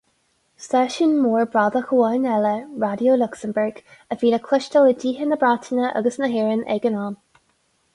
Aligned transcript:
Stáisiún 0.67 1.11
mór 1.25 1.43
bradach 1.55 1.91
amháin 1.97 2.25
eile, 2.37 2.55
Raidió 2.85 3.19
Lucsamburg, 3.23 3.83
a 4.17 4.21
bhí 4.23 4.33
le 4.37 4.43
cloisteáil 4.49 4.93
i 4.97 5.01
dtithe 5.01 5.33
na 5.33 5.41
Breataine 5.45 5.89
agus 6.01 6.23
na 6.25 6.35
hÉireann 6.37 6.71
ag 6.79 6.91
an 6.93 7.03
am. 7.09 7.25